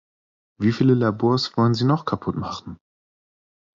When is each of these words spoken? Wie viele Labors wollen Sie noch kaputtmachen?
Wie 0.59 0.71
viele 0.71 0.95
Labors 0.95 1.55
wollen 1.57 1.75
Sie 1.75 1.83
noch 1.85 2.05
kaputtmachen? 2.05 2.79